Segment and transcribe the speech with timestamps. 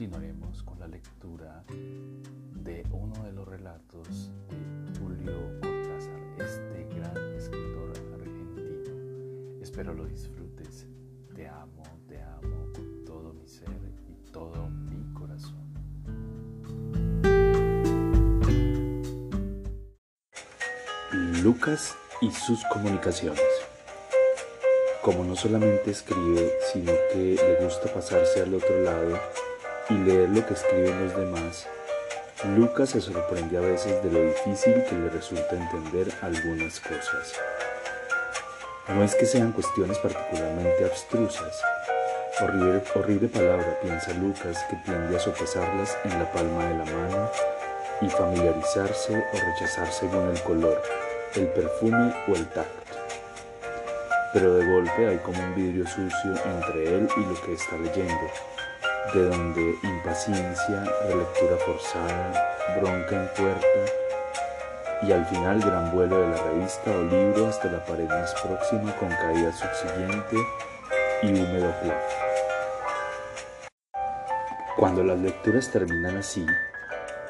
[0.00, 7.92] continuaremos con la lectura de uno de los relatos de Julio Cortázar, este gran escritor
[8.14, 9.60] argentino.
[9.60, 10.86] Espero lo disfrutes.
[11.36, 13.68] Te amo, te amo con todo mi ser
[14.08, 15.68] y todo mi corazón.
[21.42, 23.42] Lucas y sus comunicaciones.
[25.02, 29.18] Como no solamente escribe, sino que le gusta pasarse al otro lado
[29.90, 31.66] y leer lo que escriben los demás,
[32.56, 37.34] Lucas se sorprende a veces de lo difícil que le resulta entender algunas cosas.
[38.88, 41.60] No es que sean cuestiones particularmente abstrusas.
[42.40, 47.30] Horrible, palabra, piensa Lucas, que tiende a sopesarlas en la palma de la mano
[48.00, 50.80] y familiarizarse o rechazar según el color,
[51.34, 52.96] el perfume o el tacto.
[54.32, 58.30] Pero de golpe hay como un vidrio sucio entre él y lo que está leyendo,
[59.14, 63.92] de donde impaciencia, relectura forzada, bronca en puerta
[65.02, 68.94] y al final gran vuelo de la revista o libro hasta la pared más próxima
[68.96, 70.36] con caída subsiguiente
[71.22, 72.02] y húmedo plaf.
[74.76, 76.46] Cuando las lecturas terminan así,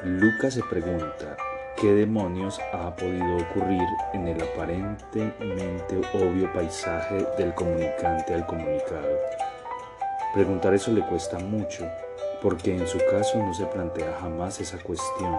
[0.03, 1.37] Lucas se pregunta
[1.79, 9.19] qué demonios ha podido ocurrir en el aparentemente obvio paisaje del comunicante al comunicado.
[10.33, 11.85] Preguntar eso le cuesta mucho,
[12.41, 15.35] porque en su caso no se plantea jamás esa cuestión,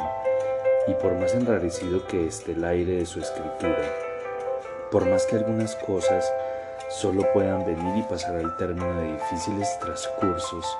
[0.86, 3.82] y por más enrarecido que esté el aire de su escritura,
[4.90, 6.30] por más que algunas cosas
[6.90, 10.76] solo puedan venir y pasar al término de difíciles transcursos,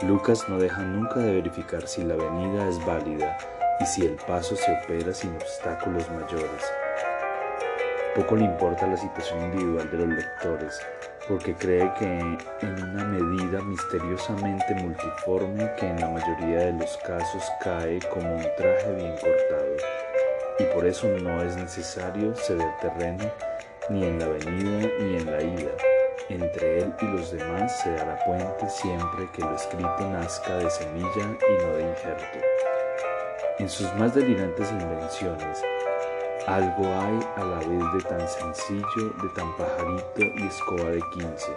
[0.00, 3.36] Lucas no deja nunca de verificar si la venida es válida
[3.80, 6.81] y si el paso se opera sin obstáculos mayores.
[8.14, 10.78] Poco le importa la situación individual de los lectores,
[11.26, 17.42] porque cree que en una medida misteriosamente multiforme que en la mayoría de los casos
[17.62, 19.76] cae como un traje bien cortado,
[20.58, 23.24] y por eso no es necesario ceder terreno
[23.88, 25.70] ni en la venida ni en la ida.
[26.28, 31.06] Entre él y los demás se dará puente siempre que lo escrito nazca de semilla
[31.48, 32.38] y no de injerto.
[33.58, 35.62] En sus más delirantes invenciones,
[36.46, 41.52] algo hay a la vez de tan sencillo, de tan pajarito y escoba de quince.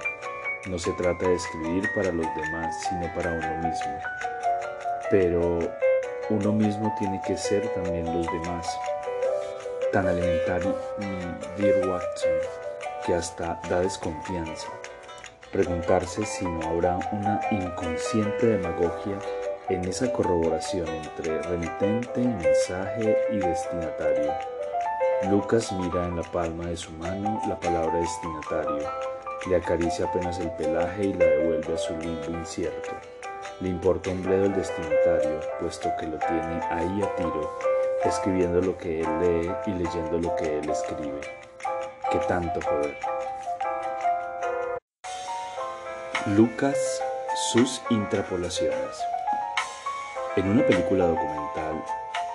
[0.68, 4.00] No se trata de escribir para los demás, sino para uno mismo.
[5.10, 5.60] Pero
[6.30, 8.68] uno mismo tiene que ser también los demás.
[9.92, 10.76] Tan elementario
[11.58, 12.32] Dear Watson
[13.06, 14.68] que hasta da desconfianza.
[15.52, 19.20] Preguntarse si no habrá una inconsciente demagogia
[19.70, 24.55] en esa corroboración entre remitente, mensaje y destinatario.
[25.30, 28.88] Lucas mira en la palma de su mano la palabra destinatario,
[29.50, 32.92] le acaricia apenas el pelaje y la devuelve a su limbo incierto.
[33.60, 37.58] Le importa un bledo el destinatario, puesto que lo tiene ahí a tiro,
[38.04, 41.22] escribiendo lo que él lee y leyendo lo que él escribe.
[42.12, 42.98] ¡Qué tanto poder!
[46.36, 47.02] Lucas,
[47.52, 48.96] sus intrapolaciones.
[50.36, 51.84] En una película documental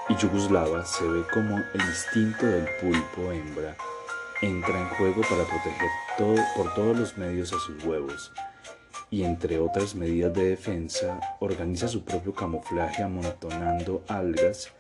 [0.09, 3.77] y yugoslava se ve como el instinto del pulpo hembra
[4.43, 5.91] entra en juego para proteger
[6.57, 8.33] por todos los medios a sus huevos
[9.11, 14.73] y entre otras medidas de defensa organiza su propio camuflaje amontonando algas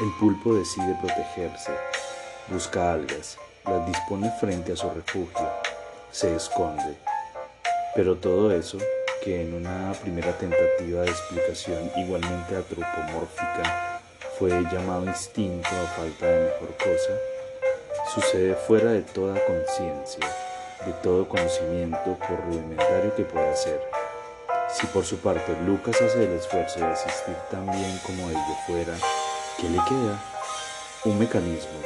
[0.00, 1.70] El pulpo decide protegerse,
[2.48, 5.48] busca algas, las dispone frente a su refugio,
[6.10, 6.96] se esconde.
[7.94, 8.78] Pero todo eso,
[9.22, 14.00] que en una primera tentativa de explicación igualmente antropomórfica
[14.38, 17.12] fue llamado instinto a falta de mejor cosa,
[18.12, 20.26] sucede fuera de toda conciencia,
[20.84, 24.03] de todo conocimiento por rudimentario que pueda ser.
[24.74, 28.94] Si por su parte Lucas hace el esfuerzo de asistir tan bien como ello fuera,
[29.56, 30.20] ¿qué le queda?
[31.04, 31.78] Un mecanismo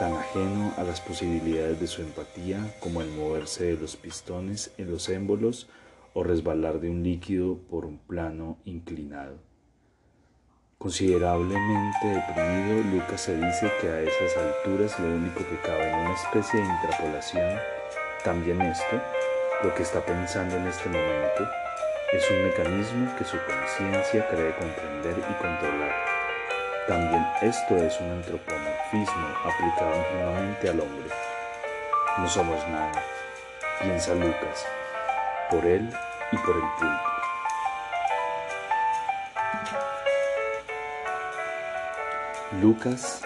[0.00, 4.90] tan ajeno a las posibilidades de su empatía como el moverse de los pistones en
[4.90, 5.68] los émbolos
[6.14, 9.38] o resbalar de un líquido por un plano inclinado.
[10.78, 16.14] Considerablemente deprimido, Lucas se dice que a esas alturas lo único que cabe en una
[16.14, 17.56] especie de intrapolación,
[18.24, 19.00] también esto,
[19.62, 21.61] lo que está pensando en este momento,
[22.12, 25.94] es un mecanismo que su conciencia cree comprender y controlar.
[26.86, 31.08] También esto es un antropomorfismo aplicado ingenuamente al hombre.
[32.18, 33.02] No somos nada,
[33.80, 34.66] piensa Lucas,
[35.50, 35.88] por él
[36.32, 37.12] y por el pulpo.
[42.60, 43.22] Lucas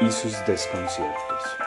[0.00, 1.63] y sus desconciertos.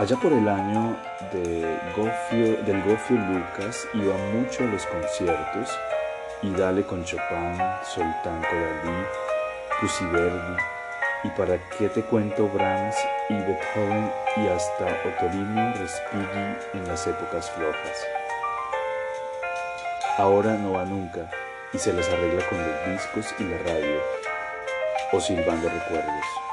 [0.00, 0.96] Allá por el año
[1.30, 5.78] del Gofio Lucas iba mucho a los conciertos
[6.40, 9.04] y dale con Chopin, Soltán Kodaly,
[9.78, 10.06] Pussy
[11.22, 12.96] y para qué te cuento Brahms
[13.28, 18.06] y Beethoven y hasta Otorino Respighi en las épocas flojas.
[20.16, 21.30] Ahora no va nunca
[21.74, 24.00] y se las arregla con los discos y la radio
[25.12, 26.49] o silbando recuerdos.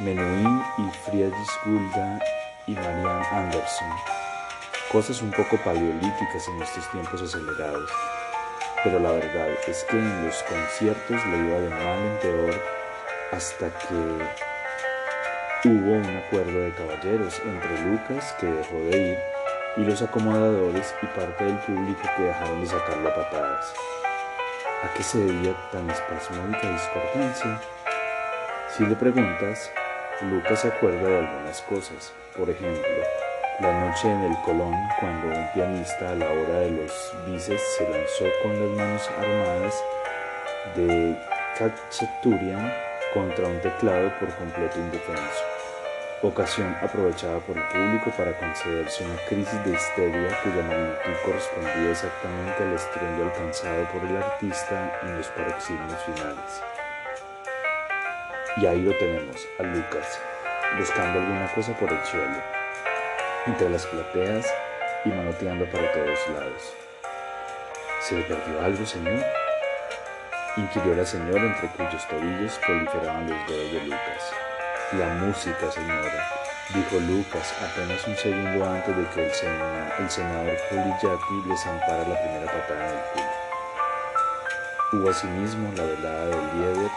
[0.00, 2.18] Menuhin y Friedrich Gulda
[2.66, 3.88] y Marianne Anderson.
[4.90, 7.90] Cosas un poco paleolíticas en estos tiempos acelerados.
[8.82, 12.62] Pero la verdad es que en los conciertos le iba de mal en peor
[13.32, 13.94] hasta que
[15.68, 19.18] hubo un acuerdo de caballeros entre Lucas, que dejó de ir,
[19.76, 23.74] y los acomodadores y parte del público que dejaron de sacarlo a patadas.
[24.82, 27.60] ¿A qué se debía tan espasmódica discordancia?
[28.76, 29.70] Si le preguntas,
[30.22, 32.12] Lucas se acuerda de algunas cosas.
[32.36, 32.88] Por ejemplo,
[33.60, 37.88] la noche en el Colón, cuando un pianista a la hora de los bises se
[37.88, 39.84] lanzó con las manos armadas
[40.76, 41.16] de
[41.58, 42.72] Cacheturian
[43.14, 45.50] contra un teclado por completo indefenso
[46.22, 52.62] ocasión aprovechada por el público para concederse una crisis de histeria cuya magnitud correspondía exactamente
[52.62, 56.79] al estruendo alcanzado por el artista en los paroxismos finales.
[58.56, 60.20] Y ahí lo tenemos, a Lucas,
[60.76, 62.42] buscando alguna cosa por el suelo,
[63.46, 64.46] entre las plateas
[65.04, 66.74] y manoteando para todos lados.
[68.00, 69.24] ¿Se le perdió algo, señor?
[70.56, 74.32] inquirió la señora entre cuyos tobillos proliferaban los dedos de Lucas.
[74.98, 76.28] La música, señora,
[76.74, 82.46] dijo Lucas apenas un segundo antes de que el, senador Polillati le zampara la primera
[82.52, 83.30] patada en el culo.
[84.92, 86.90] Hubo asimismo la velada del Lieder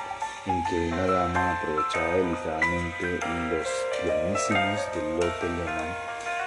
[0.46, 3.20] en que una dama aprovechaba delicadamente
[3.50, 3.68] los
[4.02, 5.96] pianísimos del lote alemán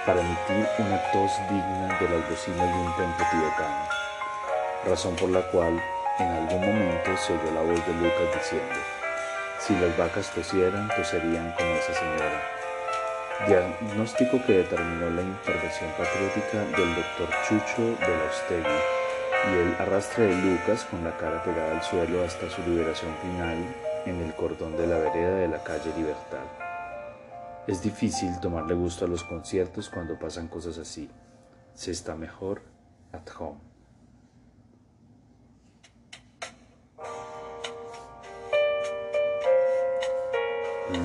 [0.05, 3.87] para emitir una tos digna de las bocinas de un templo tibetano,
[4.85, 5.81] razón por la cual
[6.19, 8.75] en algún momento se oyó la voz de Lucas diciendo
[9.59, 12.41] si las vacas tosieran, toserían como esa señora.
[13.47, 18.79] Diagnóstico que determinó la intervención patriótica del doctor Chucho de la Ostegui
[19.51, 23.86] y el arrastre de Lucas con la cara pegada al suelo hasta su liberación final
[24.09, 26.45] en el cordón de la vereda de la calle Libertad.
[27.67, 31.09] Es difícil tomarle gusto a los conciertos cuando pasan cosas así.
[31.73, 32.61] Se está mejor
[33.11, 33.59] at home.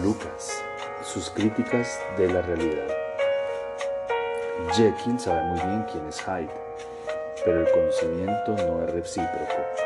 [0.02, 0.62] Lucas,
[1.02, 2.88] sus críticas de la realidad.
[4.72, 6.48] Jekyll sabe muy bien quién es Hyde,
[7.44, 9.81] pero el conocimiento no es recíproco.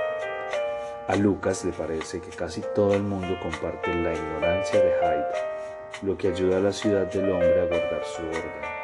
[1.09, 6.19] A Lucas le parece que casi todo el mundo comparte la ignorancia de Hyde, lo
[6.19, 8.77] que ayuda a la ciudad del hombre a guardar su orden.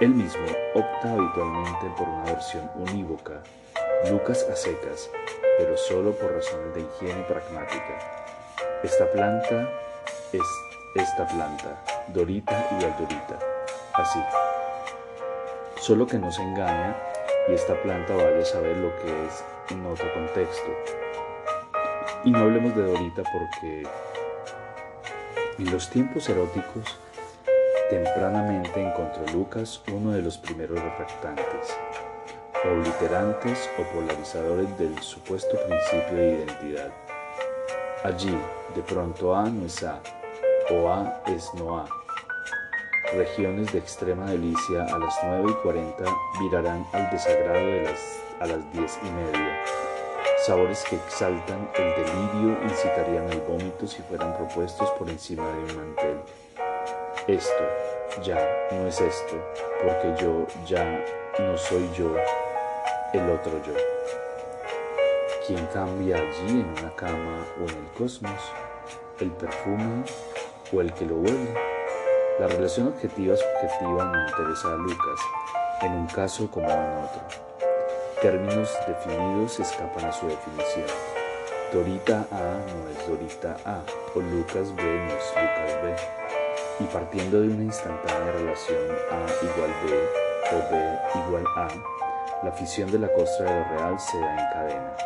[0.00, 3.42] Él mismo opta habitualmente por una versión unívoca,
[4.10, 5.10] Lucas a secas,
[5.58, 8.20] pero solo por razones de higiene pragmática
[8.82, 9.68] esta planta
[10.32, 10.40] es
[10.94, 13.38] esta planta, Dorita y Aldorita,
[13.92, 14.18] así.
[15.78, 16.96] Solo que no se engaña
[17.46, 20.70] y esta planta vaya a saber lo que es en otro contexto.
[22.24, 23.82] Y no hablemos de Dorita porque
[25.58, 26.98] en los tiempos eróticos
[27.88, 31.76] tempranamente encontró Lucas uno de los primeros refractantes,
[32.64, 36.92] obliterantes o polarizadores del supuesto principio de identidad
[38.02, 38.34] Allí,
[38.74, 40.00] de pronto A no es A,
[40.70, 41.86] o A es no A.
[43.12, 46.04] Regiones de extrema delicia a las 9 y 40
[46.40, 48.00] virarán al desagrado de las,
[48.40, 49.64] a las 10 y media.
[50.46, 55.76] Sabores que exaltan el delirio incitarían al vómito si fueran propuestos por encima de un
[55.76, 56.20] mantel.
[57.26, 57.64] Esto
[58.24, 58.38] ya
[58.72, 59.36] no es esto,
[59.82, 61.04] porque yo ya
[61.38, 62.16] no soy yo,
[63.12, 63.74] el otro yo.
[65.46, 68.40] ¿Quién cambia allí en una cama o en el cosmos?
[69.20, 70.04] ¿El perfume
[70.72, 71.54] o el que lo huele?
[72.38, 75.20] La relación objetiva subjetiva no interesa a Lucas,
[75.82, 77.50] en un caso como en otro.
[78.20, 80.84] Términos definidos escapan a su definición.
[81.72, 83.80] Dorita A no es Dorita A,
[84.14, 85.96] o Lucas B no es Lucas B.
[86.80, 88.78] Y partiendo de una instantánea relación
[89.10, 89.96] A igual B
[90.52, 91.68] o B igual A,
[92.44, 94.96] la fisión de la costra de lo real se da en cadena.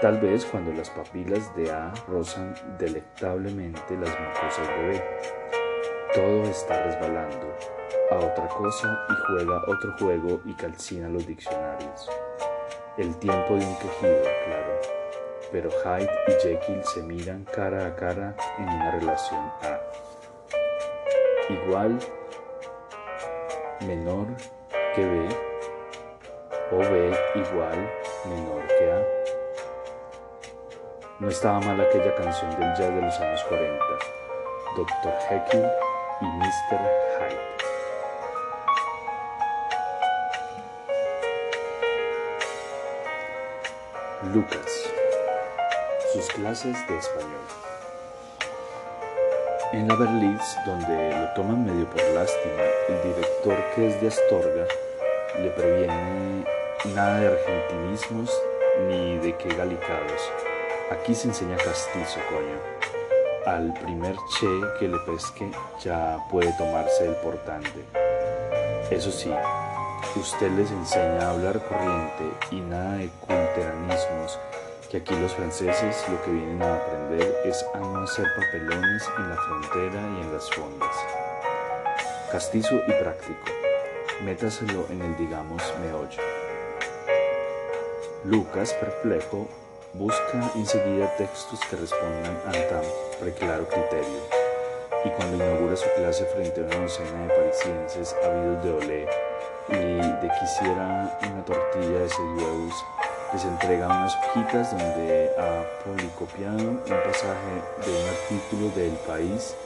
[0.00, 5.04] Tal vez cuando las papilas de A rozan delectablemente las mucosas de B.
[6.14, 7.56] Todo está resbalando
[8.10, 12.10] a otra cosa y juega otro juego y calcina los diccionarios.
[12.96, 14.80] El tiempo de un quejido, claro.
[15.50, 19.80] Pero Hyde y Jekyll se miran cara a cara en una relación A.
[21.48, 21.98] Igual,
[23.86, 24.26] menor
[24.94, 25.28] que B,
[26.72, 27.90] o B igual,
[28.26, 29.02] menor que A.
[31.20, 33.84] No estaba mal aquella canción del jazz de los años 40,
[34.76, 35.14] Dr.
[35.28, 35.66] Jekyll
[36.20, 36.80] y Mr.
[37.18, 37.53] Hyde.
[44.32, 44.90] Lucas.
[46.12, 47.44] Sus clases de español.
[49.72, 54.66] En la Berlitz, donde lo toman medio por lástima, el director que es de Astorga
[55.40, 56.44] le previene
[56.94, 58.30] nada de argentinismos
[58.88, 60.30] ni de qué galicados.
[60.92, 62.58] Aquí se enseña castizo, coño.
[63.46, 64.46] Al primer che
[64.78, 65.50] que le pesque
[65.82, 67.84] ya puede tomarse el portante.
[68.90, 69.30] Eso sí,
[70.20, 74.38] usted les enseña a hablar corriente y nada de culteranismos,
[74.90, 79.28] que aquí los franceses lo que vienen a aprender es a no hacer papelones en
[79.28, 80.96] la frontera y en las fondas.
[82.30, 83.44] Castizo y práctico.
[84.24, 86.22] Métaselo en el digamos meollo.
[88.24, 89.48] Lucas, perplejo,
[89.94, 92.84] busca enseguida textos que respondan a tan
[93.20, 94.20] preclaro criterio.
[95.04, 99.33] Y cuando inaugura su clase frente a una docena de parisienses habidos de olé
[99.68, 102.74] y de quisiera una tortilla de seis
[103.32, 109.56] les entrega unas hojitas donde ha policopiado un pasaje de un artículo del País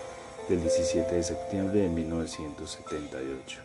[0.48, 3.60] del 17 de septiembre de 1978.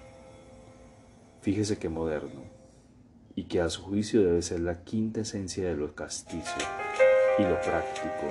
[1.41, 2.41] Fíjese qué moderno,
[3.35, 6.57] y que a su juicio debe ser la quinta esencia de lo castizo
[7.39, 8.27] y lo práctico,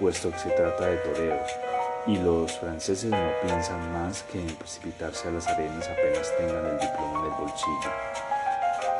[0.00, 1.38] puesto que se trata de toreo,
[2.06, 6.78] y los franceses no piensan más que en precipitarse a las arenas apenas tengan el
[6.78, 7.90] diploma en el bolsillo,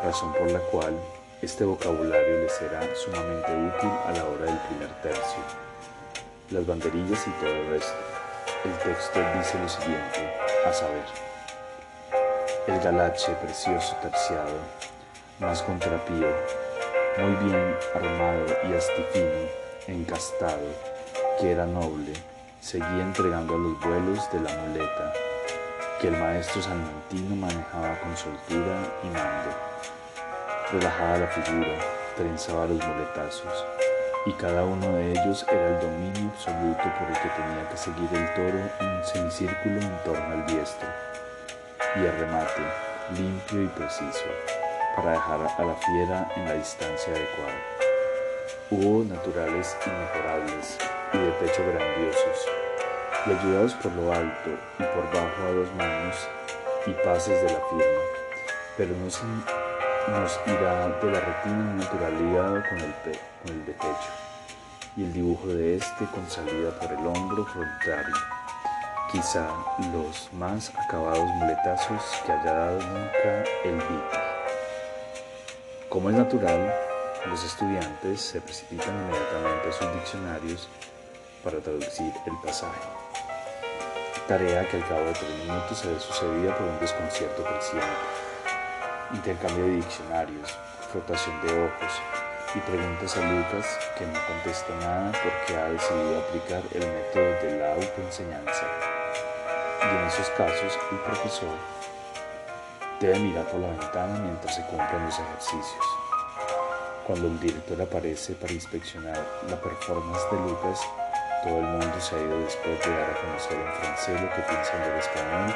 [0.05, 0.95] razón por la cual
[1.41, 5.43] este vocabulario les será sumamente útil a la hora del primer tercio.
[6.51, 7.93] Las banderillas y todo el resto.
[8.65, 10.33] El texto dice lo siguiente,
[10.65, 11.05] a saber,
[12.69, 14.59] el galache precioso terciado,
[15.41, 16.29] más contrapío,
[17.19, 19.49] muy bien armado y astifino,
[19.89, 20.69] encastado,
[21.41, 22.13] que era noble,
[22.63, 25.13] seguía entregando los vuelos de la muleta,
[26.01, 29.51] que el maestro salmantino manejaba con soltura y mando.
[30.71, 31.77] Relajaba la figura,
[32.17, 33.67] trenzaba los muletazos,
[34.27, 38.09] y cada uno de ellos era el dominio absoluto por el que tenía que seguir
[38.13, 40.89] el toro un semicírculo en torno al diestro,
[41.97, 42.63] y el remate,
[43.19, 44.25] limpio y preciso,
[44.95, 47.59] para dejar a la fiera en la distancia adecuada.
[48.71, 50.79] Hubo naturales inmejorables,
[51.13, 52.47] y de pecho grandiosos,
[53.27, 56.29] y ayudados por lo alto y por bajo a dos manos
[56.87, 58.03] y pases de la firma,
[58.77, 59.23] pero no se
[60.11, 64.11] nos irá de la retina un natural ligado con el, pe con el de pecho,
[64.97, 68.07] y el dibujo de este con salida por el hombro frontal,
[69.13, 69.47] quizá
[69.93, 74.23] los más acabados muletazos que haya dado nunca el Vita.
[75.89, 76.75] Como es natural,
[77.27, 80.69] los estudiantes se precipitan inmediatamente a sus diccionarios
[81.43, 82.81] para traducir el pasaje.
[84.29, 87.87] Tarea que al cabo de tres minutos se ve sucedida por un desconcierto creciente.
[89.13, 90.57] Intercambio de diccionarios,
[90.91, 91.93] frotación de ojos
[92.55, 93.67] y preguntas a Lucas
[93.99, 98.67] que no contesta nada porque ha decidido aplicar el método de la autoenseñanza.
[99.83, 101.57] Y en esos casos el profesor
[103.01, 105.87] debe mirar por la ventana mientras se cumplen los ejercicios.
[107.07, 110.81] Cuando el director aparece para inspeccionar la performance de Lucas,
[111.43, 114.43] todo el mundo se ha ido después de dar a conocer en francés lo que
[114.43, 115.55] piensan del español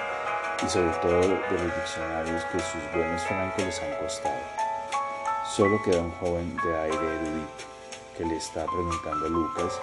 [0.64, 4.40] y sobre todo de los diccionarios que sus buenos francos les han costado.
[5.45, 7.64] Solo queda un joven de aire erudito
[8.16, 9.80] que le está preguntando a Lucas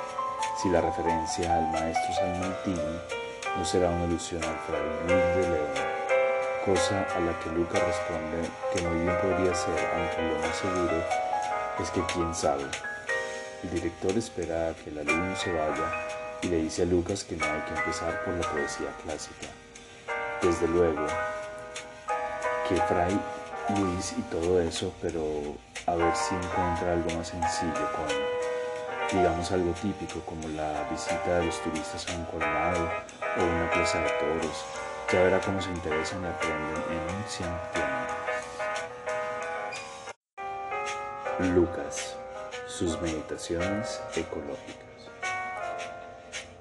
[0.62, 3.00] si la referencia al maestro Salmantini
[3.58, 5.68] no será una alusión al fray Luis de León,
[6.66, 11.04] cosa a la que Lucas responde que muy bien podría ser, aunque lo más seguro
[11.80, 12.66] es que quién sabe.
[13.64, 15.90] El director espera que el alumno se vaya
[16.42, 19.48] y le dice a Lucas que no hay que empezar por la poesía clásica.
[20.42, 21.08] Desde luego
[22.68, 23.18] que Fray
[23.70, 25.24] Luis y todo eso, pero
[25.88, 31.46] a ver si encuentra algo más sencillo con, digamos, algo típico como la visita de
[31.46, 32.90] los turistas a un colmado
[33.38, 34.66] o una plaza de toros.
[35.12, 37.80] Ya verá cómo se interesan y aprenden en un tiempo.
[41.56, 42.18] Lucas
[42.84, 44.84] sus meditaciones ecológicas.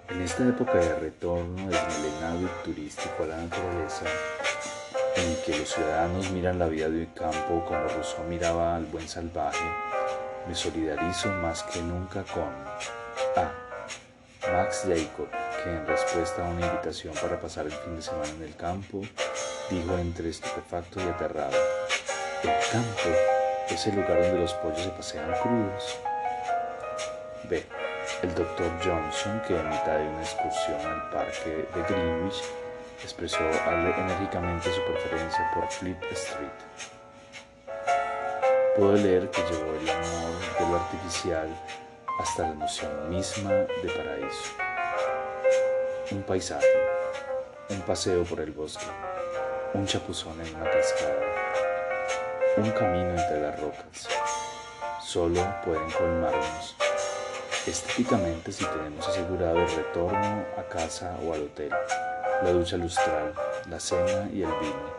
[0.09, 4.05] En esta época de retorno desmelenado y turístico a la naturaleza,
[5.17, 9.09] en que los ciudadanos miran la vida de un campo como Rousseau miraba al buen
[9.09, 9.65] salvaje,
[10.47, 12.53] me solidarizo más que nunca con
[13.37, 13.51] A.
[14.53, 15.29] Max Jacob,
[15.65, 19.03] que en respuesta a una invitación para pasar el fin de semana en el campo,
[19.71, 21.57] dijo entre estupefacto y aterrado,
[22.45, 23.11] el campo
[23.69, 26.12] es el lugar donde los pollos se pasean crudos.
[27.49, 27.65] B.
[28.23, 32.43] El doctor Johnson, que en mitad de una excursión al parque de Greenwich
[33.03, 36.49] expresó enérgicamente su preferencia por Fleet Street.
[38.77, 41.49] Puedo leer que llevó el amor de lo artificial
[42.21, 44.53] hasta la noción misma de paraíso.
[46.11, 46.67] Un paisaje,
[47.71, 48.87] un paseo por el bosque,
[49.75, 51.23] un chapuzón en una cascada,
[52.57, 54.09] un camino entre las rocas,
[55.01, 56.77] solo pueden colmarnos
[57.67, 61.71] estéticamente si tenemos asegurado el retorno a casa o al hotel,
[62.43, 63.33] la ducha lustral,
[63.71, 64.93] la cena y el vino,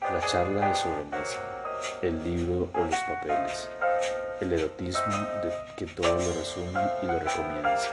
[0.00, 1.38] la charla de sobremesa,
[2.02, 3.68] el libro o los papeles,
[4.40, 5.26] el erotismo
[5.76, 7.90] que todo lo resume y lo recomienza.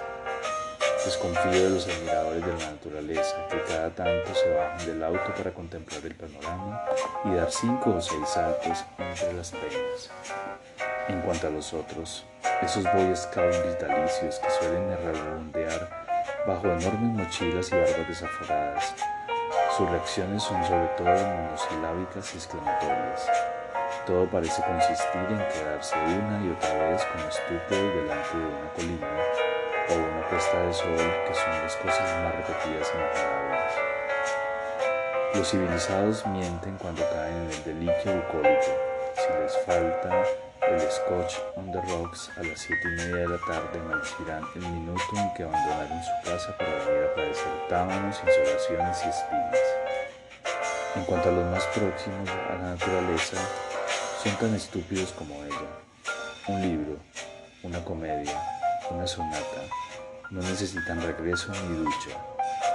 [1.05, 5.53] Desconfío de los admiradores de la naturaleza que cada tanto se bajan del auto para
[5.53, 6.83] contemplar el panorama
[7.23, 10.09] y dar cinco o seis saltos entre las peñas.
[11.07, 12.25] En cuanto a los otros,
[12.61, 15.89] esos Boy Scouts vitalicios que suelen errabondear
[16.45, 18.93] bajo enormes mochilas y barbas desaforadas.
[19.77, 23.25] Sus reacciones son sobre todo monosilábicas y exclamatorias.
[24.05, 29.07] Todo parece consistir en quedarse una y otra vez como estúpido delante de una colina
[29.89, 33.73] o una puesta de sol que son las cosas más repetidas y mejorables.
[35.35, 38.71] Los civilizados mienten cuando caen en el deliquio bucólico.
[39.15, 40.23] Si les falta
[40.69, 44.61] el Scotch on the Rocks a las siete y media de la tarde maldecirán el
[44.61, 49.57] minuto en que abandonaron su casa para venir a padecer tábanos, insolaciones y espinas.
[50.95, 53.37] En cuanto a los más próximos a la naturaleza,
[54.23, 55.67] son tan estúpidos como ella.
[56.47, 56.97] Un libro,
[57.63, 58.41] una comedia,
[58.89, 59.61] una sonata,
[60.31, 62.17] no necesitan regreso ni ducha.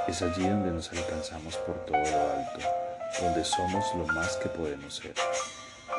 [0.08, 2.60] Es allí donde nos alcanzamos por todo lo alto,
[3.20, 5.14] donde somos lo más que podemos ser.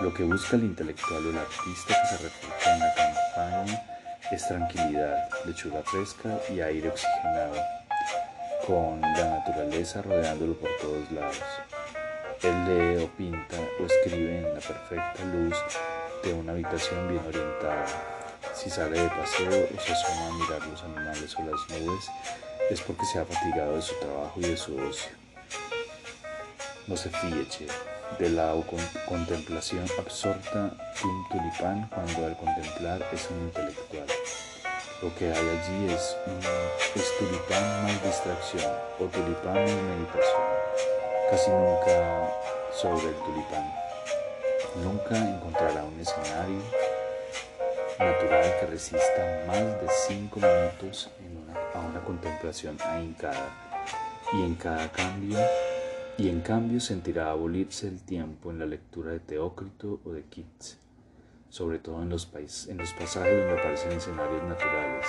[0.02, 3.84] Lo que busca el intelectual o el artista que se refugia en la campaña
[4.32, 7.56] es tranquilidad, lechuga fresca y aire oxigenado,
[8.66, 11.40] con la naturaleza rodeándolo por todos lados.
[12.42, 15.58] Él lee o pinta o escribe en la perfecta luz
[16.24, 17.86] de una habitación bien orientada.
[18.54, 22.06] Si sale de paseo o se asoma a mirar los animales o las nubes,
[22.70, 25.12] es porque se ha fatigado de su trabajo y de su ocio.
[26.88, 28.54] No se fíe, che de la
[29.08, 34.08] contemplación absorta de un tulipán cuando al contemplar es un intelectual.
[35.02, 36.40] Lo que hay allí es, un,
[36.96, 40.42] es tulipán más distracción o tulipán más meditación.
[41.32, 42.30] Casi nunca
[42.74, 43.74] sobre el tulipán.
[44.84, 46.62] Nunca encontrará un escenario
[48.00, 51.10] natural que resista más de cinco minutos
[51.74, 53.50] a una contemplación ahincada
[54.34, 55.38] y en cada cambio
[56.18, 60.78] y en cambio sentirá abolirse el tiempo en la lectura de Teócrito o de Keats,
[61.50, 65.08] sobre todo en los, pasajes donde aparecen escenarios naturales.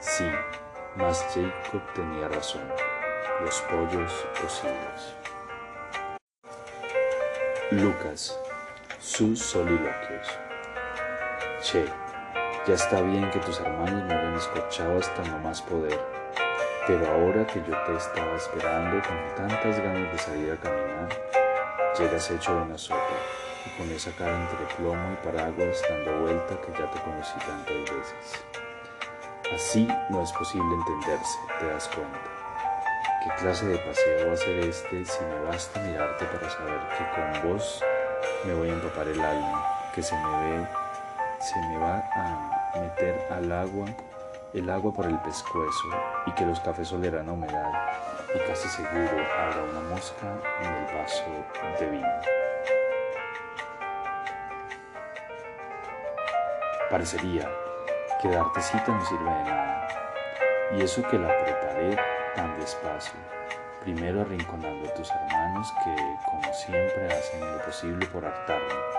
[0.00, 0.24] Sí,
[0.96, 2.62] más Jacob tenía razón,
[3.44, 5.14] los pollos posibles.
[7.70, 8.38] Lucas,
[9.00, 10.26] sus soliloquios.
[11.62, 11.84] Che,
[12.66, 16.15] ya está bien que tus hermanos me hayan escorchado hasta no más poder
[16.86, 21.08] pero ahora que yo te estaba esperando con tantas ganas de salir a caminar,
[21.98, 23.00] llegas hecho de una sopa
[23.66, 27.76] y con esa cara entre plomo y paraguas dando vuelta que ya te conocí tantas
[27.76, 28.44] veces.
[29.52, 32.18] Así no es posible entenderse, te das cuenta.
[33.24, 37.40] ¿Qué clase de paseo va a ser este si me basta mirarte para saber que
[37.42, 37.84] con vos
[38.44, 40.66] me voy a empapar el alma, que se me ve,
[41.40, 43.86] se me va a meter al agua
[44.56, 45.88] el agua por el pescuezo
[46.24, 47.72] y que los cafés olerán humedad
[48.34, 51.24] y casi seguro habrá una mosca en el vaso
[51.78, 52.08] de vino.
[56.90, 57.50] Parecería
[58.22, 59.88] que darte cita no sirve de nada,
[60.72, 61.98] y eso que la preparé
[62.34, 63.18] tan despacio,
[63.82, 68.95] primero arrinconando a tus hermanos que, como siempre, hacen lo posible por hartarme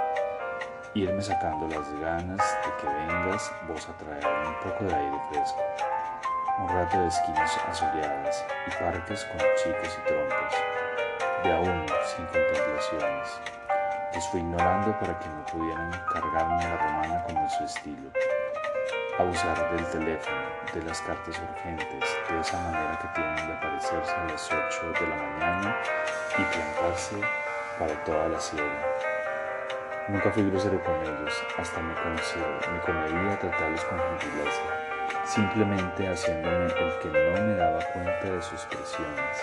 [0.93, 5.63] irme sacando las ganas de que vengas vos a traer un poco de aire fresco,
[6.59, 10.53] un rato de esquinas asoleadas y parques con chicos y trompos,
[11.43, 13.41] de aún sin contemplaciones.
[14.13, 18.09] Los fui ignorando para que no pudieran cargarme a la romana como en su estilo.
[19.19, 20.37] abusar del teléfono,
[20.73, 25.07] de las cartas urgentes, de esa manera que tienen de aparecerse a las 8 de
[25.07, 25.77] la mañana
[26.37, 27.19] y plantarse
[27.79, 29.06] para toda la sierra.
[30.07, 32.39] Nunca fui grosero con ellos, hasta me conocí,
[32.71, 34.61] me convenía tratarlos con gentileza,
[35.25, 39.37] simplemente haciéndome el que no me daba cuenta de sus presiones,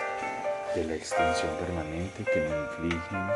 [0.73, 3.27] de la extensión permanente que me infligen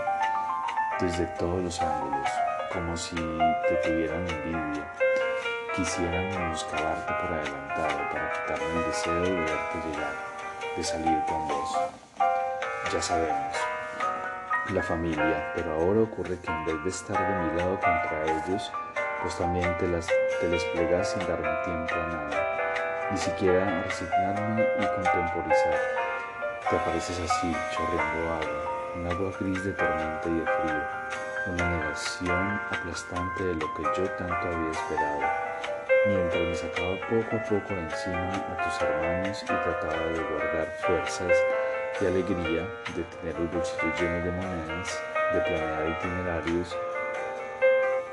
[1.00, 2.30] desde todos los ángulos,
[2.74, 4.88] como si te tuvieran envidia
[5.76, 10.16] quisieran menoscabarte por adelantado para quitarme el deseo de verte llegar,
[10.76, 11.78] de salir con vos.
[12.92, 13.56] Ya sabemos,
[14.74, 18.72] la familia, pero ahora ocurre que en vez de estar de mi lado contra ellos,
[19.22, 20.08] pues también te, las,
[20.40, 25.76] te les plegas sin darme tiempo a nada, ni siquiera a resignarme y contemporizar.
[26.70, 32.62] Te apareces así, chorreando agua, un agua gris de tormenta y de frío, una negación
[32.72, 35.50] aplastante de lo que yo tanto había esperado
[36.08, 40.68] mientras me sacaba poco a poco de encima a tus hermanos y trataba de guardar
[40.80, 41.34] fuerzas
[42.02, 45.02] y alegría, de tener el bolsillo lleno de monedas,
[45.34, 46.78] de planear itinerarios,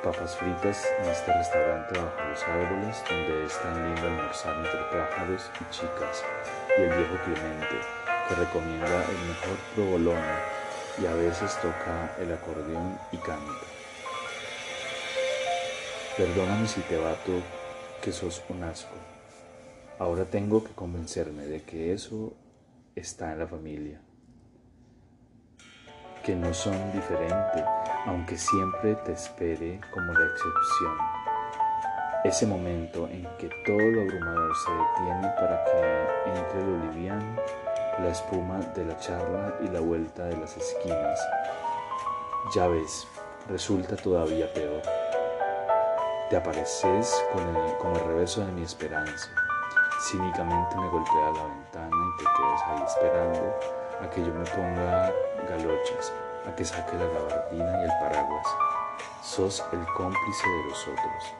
[0.02, 5.50] papas fritas en este restaurante bajo los árboles donde es tan lindo almorzar entre pájaros
[5.60, 6.24] y chicas,
[6.76, 7.76] y el viejo Clemente,
[8.28, 10.34] que recomienda el mejor provolone
[11.00, 13.52] y a veces toca el acordeón y canta.
[16.16, 17.42] Perdóname si te bato
[18.02, 18.96] que sos un asco.
[19.98, 22.32] Ahora tengo que convencerme de que eso
[22.96, 24.00] está en la familia,
[26.24, 27.62] que no son diferentes,
[28.06, 30.96] aunque siempre te espere como la excepción.
[32.24, 37.36] Ese momento en que todo lo abrumador se detiene para que entre lo liviano,
[38.00, 41.20] la espuma de la charla y la vuelta de las esquinas.
[42.54, 43.06] Ya ves,
[43.46, 44.80] resulta todavía peor.
[46.30, 49.45] Te apareces como el reverso de mi esperanza.
[49.98, 53.58] Cínicamente me golpea la ventana y te quedas ahí esperando
[54.02, 55.10] a que yo me ponga
[55.48, 56.12] galochas,
[56.46, 58.46] a que saque la gabardina y el paraguas.
[59.22, 61.34] Sos el cómplice de los otros.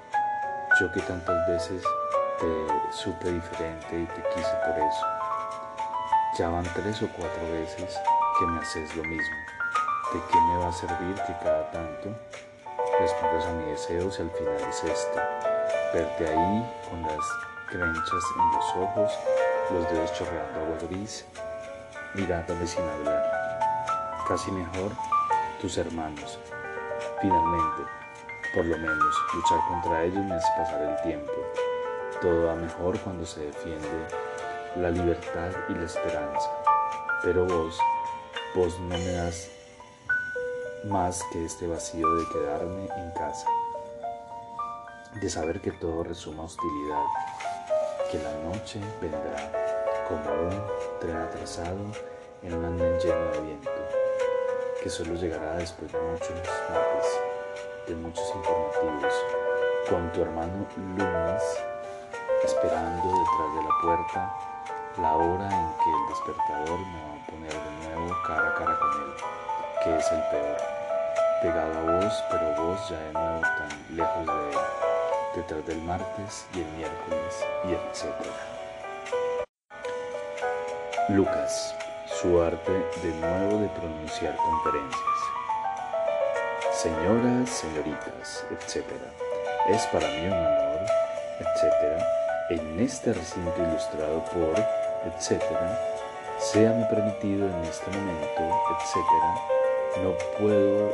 [0.80, 1.82] Yo que tantas veces
[2.38, 5.06] te supe diferente y te quise por eso.
[6.38, 7.98] Ya van tres o cuatro veces
[8.38, 9.36] que me haces lo mismo.
[10.14, 12.08] ¿De qué me va a servir que cada tanto
[13.00, 15.20] respondas a mi deseo si al final es esto,
[15.92, 19.12] verte ahí con las crenchas en los ojos,
[19.70, 21.24] los dedos chorreando agua gris,
[22.14, 23.22] mirándome sin hablar.
[24.28, 24.92] Casi mejor
[25.60, 26.38] tus hermanos.
[27.20, 27.82] Finalmente,
[28.54, 31.32] por lo menos, luchar contra ellos me hace pasar el tiempo.
[32.20, 33.88] Todo va mejor cuando se defiende
[34.76, 36.50] la libertad y la esperanza.
[37.22, 37.78] Pero vos,
[38.54, 39.50] vos no me das
[40.84, 43.48] más que este vacío de quedarme en casa,
[45.20, 47.04] de saber que todo resuma hostilidad,
[48.10, 49.50] que la noche vendrá
[50.08, 50.62] como un
[51.00, 51.84] tren atrasado
[52.42, 53.70] en un andén lleno de viento,
[54.82, 56.30] que solo llegará después de muchos
[56.70, 57.20] mates,
[57.88, 59.14] de muchos informativos,
[59.88, 61.42] con tu hermano Lunes
[62.44, 64.34] esperando detrás de la puerta
[64.98, 68.78] la hora en que el despertador me va a poner de nuevo cara a cara
[68.78, 69.12] con él,
[69.82, 70.56] que es el peor.
[71.42, 74.75] Pegado a vos, pero vos ya de nuevo tan lejos de él,
[75.36, 78.14] detrás del martes y el miércoles y etc.
[81.10, 81.74] Lucas,
[82.20, 82.72] su arte
[83.02, 85.02] de nuevo de pronunciar conferencias.
[86.72, 88.84] Señoras, señoritas, etc.
[89.68, 90.80] Es para mí un honor,
[91.40, 92.02] etc.
[92.50, 94.54] En este recinto ilustrado por,
[95.04, 95.42] etc.
[96.38, 100.02] Sea me permitido en este momento, etc.
[100.02, 100.92] No puedo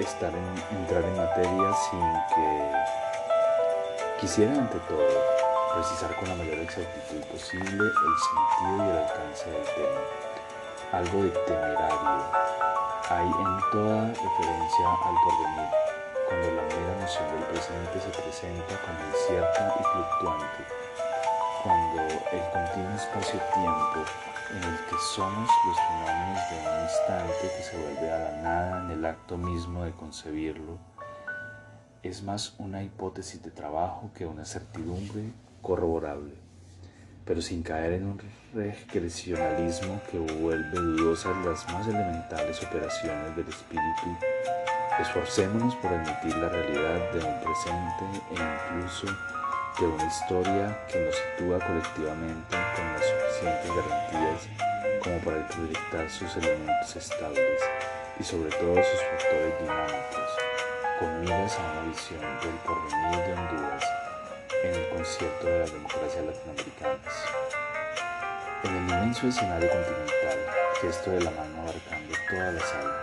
[0.00, 2.00] estar en, entrar en materia sin
[2.34, 3.05] que
[4.20, 5.06] quisiera ante todo
[5.74, 10.00] precisar con la mayor exactitud posible el sentido y el alcance del tema.
[10.92, 12.24] Algo de temerario
[13.10, 15.68] hay en toda referencia al porvenir,
[16.28, 20.62] cuando la mera noción del presente se presenta como incierta y fluctuante,
[21.62, 24.00] cuando el continuo espacio-tiempo
[24.50, 28.80] en el que somos los fenómenos de un instante que se vuelve a la nada
[28.80, 30.78] en el acto mismo de concebirlo,
[32.06, 36.34] es más una hipótesis de trabajo que una certidumbre corroborable,
[37.24, 38.20] pero sin caer en un
[38.54, 44.16] regresionalismo que vuelve dudosas las más elementales operaciones del espíritu,
[45.00, 49.06] esforcémonos por admitir la realidad de un presente e incluso
[49.78, 54.48] de una historia que nos sitúa colectivamente con las suficientes garantías
[55.02, 57.60] como para proyectar sus elementos estables
[58.18, 60.45] y sobre todo sus factores dinámicos,
[60.98, 63.84] con miras a una visión del porvenir de Honduras,
[64.64, 67.14] en el concierto de las democracias latinoamericanas.
[68.64, 70.38] En el inmenso escenario continental,
[70.80, 73.02] gesto de la mano abarcando toda la sala,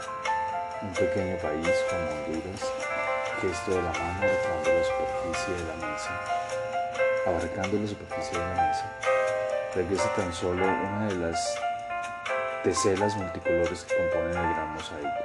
[0.81, 2.61] un pequeño país como Honduras,
[3.41, 6.21] gesto de la mano abarcando la superficie de la mesa,
[7.27, 8.91] abarcando la superficie de la mesa,
[9.75, 11.55] regresa tan solo una de las
[12.63, 15.23] teselas multicolores que componen el gran mosaico.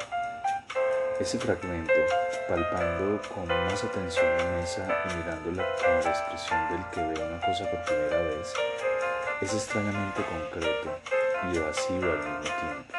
[1.21, 1.93] Ese fragmento,
[2.49, 7.41] palpando con más atención la mesa y mirándola con la expresión del que ve una
[7.47, 8.55] cosa por primera vez,
[9.43, 10.99] es extrañamente concreto
[11.53, 12.95] y evasivo al mismo tiempo,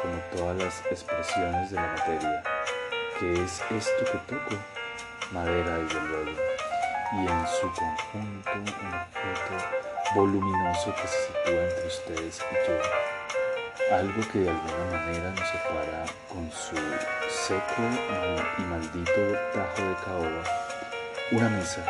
[0.00, 2.42] como todas las expresiones de la materia,
[3.18, 4.56] que es esto que toco,
[5.32, 6.40] madera y luego,
[7.14, 9.66] y en su conjunto un objeto
[10.14, 13.03] voluminoso que se sitúa entre ustedes y yo,
[13.92, 16.76] algo que de alguna manera nos separa con su
[17.28, 17.82] seco
[18.58, 20.42] y maldito tajo de caoba,
[21.32, 21.84] una mesa,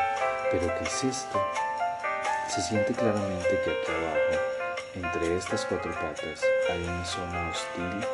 [0.51, 1.42] pero ¿qué es esto?
[2.49, 4.35] Se siente claramente que aquí abajo,
[4.94, 8.09] entre estas cuatro patas, hay una zona hostil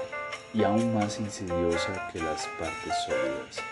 [0.52, 3.62] y aún más insidiosa que las partes sólidas.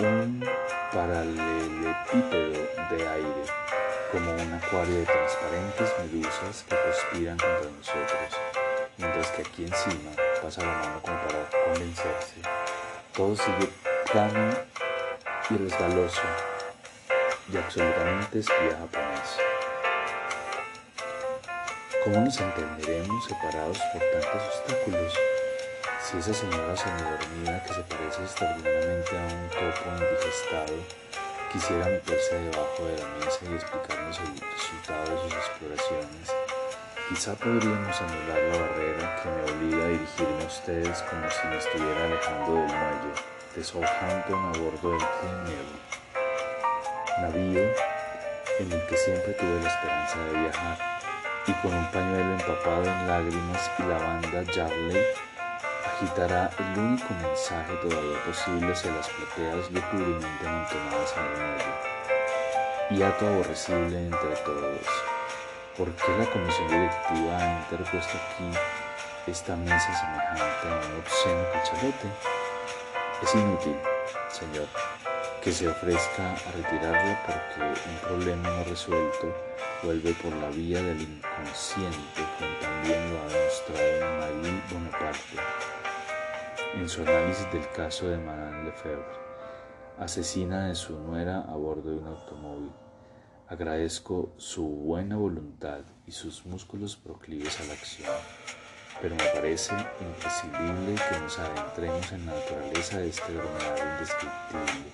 [0.00, 0.44] Un
[0.92, 2.52] paralelepípedo
[2.90, 3.44] de aire,
[4.12, 8.57] como un acuario de transparentes medusas que conspiran contra nosotros,
[8.98, 10.10] mientras que aquí encima
[10.42, 12.36] pasa la mano como para convencerse.
[13.14, 13.70] Todo sigue
[14.12, 14.54] plano
[15.50, 16.22] y resbaloso
[17.52, 19.38] y absolutamente espía japonés.
[22.04, 25.14] ¿Cómo nos entenderemos separados por tantos obstáculos?
[26.02, 30.74] Si esa señora semidormida que se parece extraordinariamente a un topo indigestado
[31.52, 36.47] quisiera meterse debajo de la mesa y explicarnos el resultado de sus exploraciones,
[37.08, 41.56] quizá podríamos anular la barrera que me obliga a dirigirme a ustedes como si me
[41.56, 43.12] estuviera alejando del muelle
[43.56, 45.88] de Southampton a bordo del Queen
[47.22, 47.62] navío
[48.60, 50.78] en el que siempre tuve la esperanza de viajar
[51.46, 55.02] y con un pañuelo empapado en lágrimas y la banda Jarley
[55.86, 61.74] agitará el único mensaje todavía posible hacia las plateas lúgubremente amontonadas en el medio.
[62.90, 65.17] Y acto aborrecible entre todos.
[65.78, 68.50] ¿Por qué la comisión directiva ha interpuesto aquí
[69.28, 72.08] esta mesa semejante a un obsceno cachalote?
[73.22, 73.76] Es inútil,
[74.28, 74.66] señor,
[75.40, 79.32] que se ofrezca a retirarla porque un problema no resuelto
[79.84, 85.36] vuelve por la vía del inconsciente, como también lo ha demostrado Marie Bonaparte
[86.74, 89.04] en su análisis del caso de Madame Lefebvre,
[89.96, 92.87] asesina de su nuera a bordo de un automóvil.
[93.50, 98.12] Agradezco su buena voluntad y sus músculos proclives a la acción,
[99.00, 104.92] pero me parece imprescindible que nos adentremos en la naturaleza de este dromedario indescriptible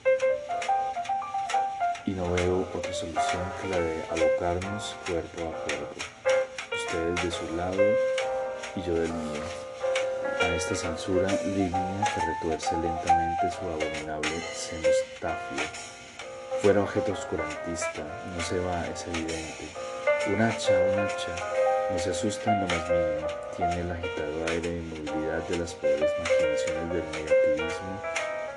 [2.06, 6.00] y no veo otra solución que la de abocarnos cuerpo a cuerpo,
[6.72, 7.82] ustedes de su lado
[8.76, 9.42] y yo del mío,
[10.40, 15.93] a esta censura línea que retuerce lentamente su abominable cenostafio.
[16.64, 18.02] Fuera objeto oscurantista,
[18.34, 19.68] no se va, es evidente.
[20.28, 21.36] Un hacha, un hacha,
[21.92, 25.74] no se asusta en lo más mínimo, tiene el agitado aire de inmovilidad de las
[25.74, 28.00] pobres imaginaciones del negativismo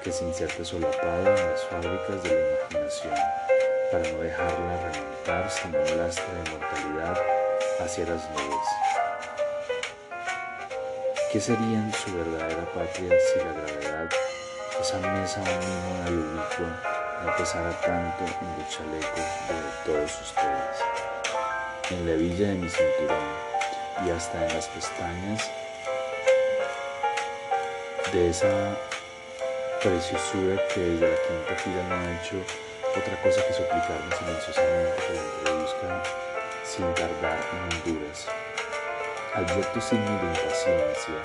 [0.02, 3.14] que se inserta solapado en las fábricas de la imaginación
[3.92, 7.22] para no dejarla remontar sin un lastre de mortalidad
[7.82, 8.68] hacia las nubes.
[11.34, 14.10] ¿Qué sería en su verdadera patria si la gravedad,
[14.80, 20.78] esa mesa unínima y ubicua, no pesara tanto en los chalecos de todos ustedes?
[21.90, 23.28] En la villa de mi cinturón
[24.06, 25.50] y hasta en las pestañas
[28.12, 28.78] de esa
[29.82, 32.38] preciosura que desde la quinta fila no ha hecho
[32.96, 36.04] otra cosa que suplicarme silenciosamente que la introduzca
[36.64, 38.28] sin tardar en Honduras.
[39.34, 41.16] Advierto signos de impaciencia,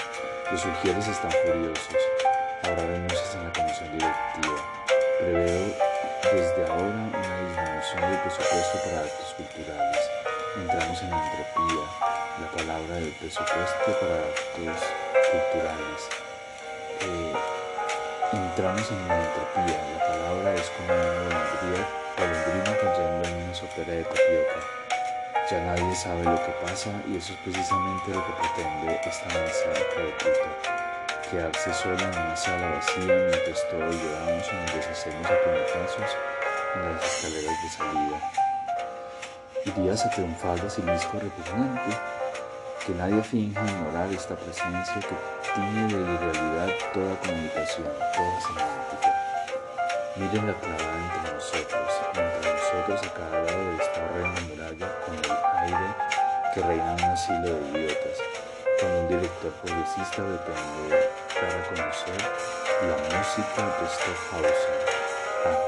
[0.50, 1.96] los sugieres están furiosos,
[2.62, 5.01] habrá denuncias en la comisión directiva.
[5.22, 5.70] Preveo
[6.34, 10.10] desde ahora una disminución del presupuesto para actos culturales.
[10.56, 11.84] Entramos en la entropía,
[12.40, 14.82] la palabra del presupuesto para actos
[15.30, 16.00] culturales.
[17.02, 17.32] Eh,
[18.32, 21.40] Entramos en la entropía, la palabra es como una
[22.18, 24.58] golondrina cayendo en una sopera de tapioca.
[25.50, 29.68] Ya nadie sabe lo que pasa y eso es precisamente lo que pretende esta mesa
[29.68, 30.91] de
[31.32, 36.16] Quedarse sola en una sala vacía mientras todos lloramos y nos deshacemos a puñetazos
[36.74, 38.18] en las escaleras de salida.
[39.64, 41.96] Irías a triunfar basilisco repugnante,
[42.84, 45.16] que nadie finja ignorar esta presencia que
[45.54, 49.08] tiene de irrealidad toda comunicación, toda semántica.
[50.16, 55.14] Miren la clavada entre nosotros, entre nosotros a cada lado de esta horrenda muralla con
[55.14, 55.30] el
[55.64, 55.94] aire
[56.52, 58.18] que reina en un asilo de idiotas,
[58.78, 62.20] con un director progresista pretende dar a conocer
[62.88, 64.76] la música de Stockhausen.
[65.46, 65.58] Ah,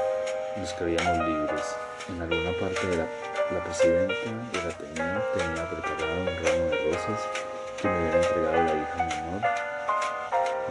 [0.57, 1.75] nos creíamos libres.
[2.09, 3.07] En alguna parte de la,
[3.51, 4.13] la presidenta
[4.51, 7.19] del Ateneo tenía preparado un ramo de rosas
[7.81, 9.41] que me hubiera entregado la hija menor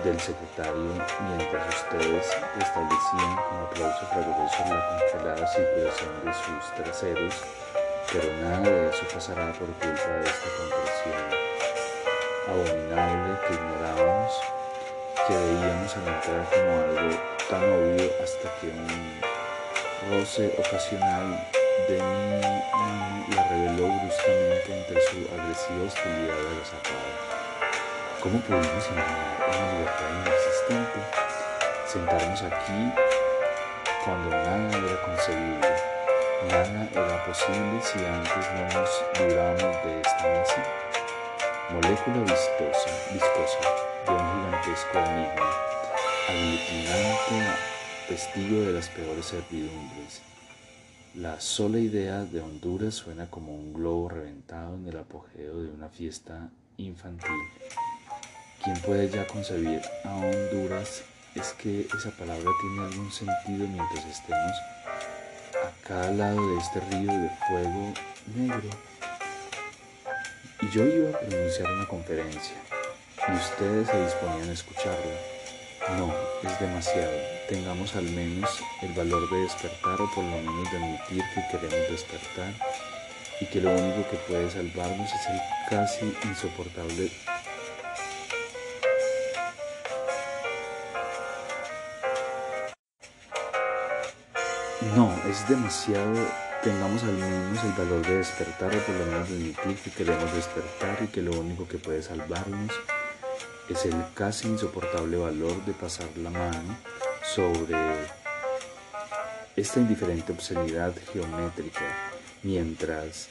[0.05, 0.91] del secretario
[1.29, 2.27] mientras ustedes
[2.61, 7.35] establecían con aplauso fragoroso la congelada circulación de sus traseros,
[8.13, 11.45] pero nada de eso pasará por culpa de esta compresión
[12.49, 14.33] abominable que ignorábamos,
[15.27, 17.17] que veíamos al entrar como algo
[17.49, 19.21] tan obvio hasta que un
[20.11, 21.49] roce ocasional
[21.89, 22.41] de mí
[23.35, 27.15] la reveló bruscamente entre su agresiva hostilidad a la zapada.
[28.21, 30.99] ¿Cómo pudimos imaginar una libertad inexistente?
[31.87, 32.93] Sentarnos aquí
[34.05, 35.73] cuando nada era concebible,
[36.51, 40.63] nada era posible si antes no nos librábamos de esta mesa.
[41.71, 43.61] Molécula vistosa, viscosa
[44.07, 44.34] de un
[44.65, 45.51] gigantesco enigma,
[46.29, 47.59] aglutinante,
[48.09, 50.23] testigo de las peores servidumbres.
[51.15, 55.89] La sola idea de Honduras suena como un globo reventado en el apogeo de una
[55.89, 56.49] fiesta
[56.79, 57.31] infantil.
[58.63, 61.03] ¿Quién puede ya concebir a Honduras?
[61.35, 64.53] Es que esa palabra tiene algún sentido mientras estemos
[65.63, 67.93] a cada lado de este río de fuego
[68.35, 68.71] negro.
[70.63, 72.55] Y yo iba a pronunciar una conferencia
[73.29, 75.15] y ustedes se disponían a escucharla.
[75.99, 77.13] No, es demasiado.
[77.49, 78.51] Tengamos al menos
[78.83, 82.55] el valor de despertar o por lo menos de admitir que queremos despertar
[83.41, 87.11] y que lo único que puede salvarnos es el casi insoportable
[94.97, 96.15] No, es demasiado.
[96.63, 100.33] Tengamos al menos el valor de despertar o por lo menos de admitir que queremos
[100.35, 102.71] despertar y que lo único que puede salvarnos
[103.69, 106.77] es el casi insoportable valor de pasar la mano
[107.23, 107.77] sobre
[109.57, 111.85] esta indiferente obscenidad geométrica
[112.43, 113.29] mientras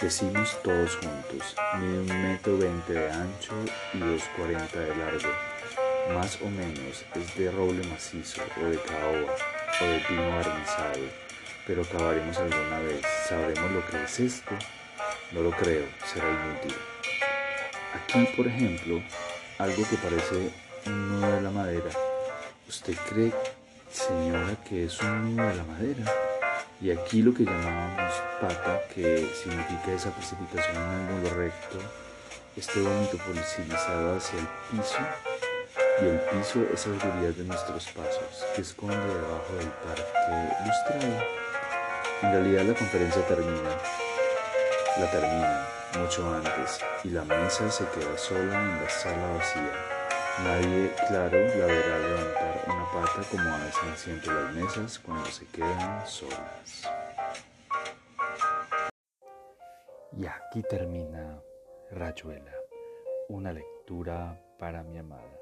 [0.00, 3.52] decimos todos juntos, mide un metro veinte de ancho
[3.94, 5.28] y dos cuarenta de largo,
[6.14, 9.34] más o menos es de roble macizo o de caoba
[9.80, 11.06] o de pino barnizado,
[11.66, 13.02] pero acabaremos alguna vez.
[13.28, 14.50] ¿Sabremos lo que es esto?
[15.32, 16.74] No lo creo, será inútil.
[17.94, 19.02] Aquí, por ejemplo,
[19.60, 20.50] algo que parece
[20.86, 21.90] un nudo de la madera.
[22.66, 23.32] ¿Usted cree,
[23.92, 26.04] señora, que es un nudo de la madera?
[26.80, 31.78] Y aquí lo que llamábamos pata, que significa esa precipitación en ángulo recto,
[32.56, 34.98] este vómito policilizado hacia el piso,
[36.00, 41.22] y el piso es seguridad de nuestros pasos, que esconde debajo del parque ilustrado.
[42.22, 43.70] En realidad la conferencia termina,
[44.98, 49.72] la termina mucho antes, y la mesa se queda sola en la sala vacía.
[50.44, 56.06] Nadie, claro, la verá levantar una pata como hacen siempre las mesas cuando se quedan
[56.06, 56.82] solas.
[60.16, 61.42] Y aquí termina
[61.90, 62.54] Rayuela,
[63.28, 65.38] una lectura para mi amada.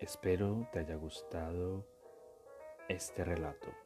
[0.00, 1.86] Espero te haya gustado
[2.88, 3.85] este relato.